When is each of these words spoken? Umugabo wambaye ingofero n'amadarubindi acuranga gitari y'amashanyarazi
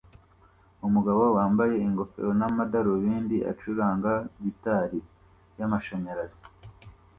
Umugabo 0.87 1.23
wambaye 1.37 1.75
ingofero 1.85 2.31
n'amadarubindi 2.39 3.37
acuranga 3.51 4.11
gitari 4.43 4.99
y'amashanyarazi 5.57 6.41